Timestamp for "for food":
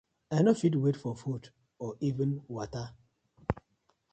0.97-1.49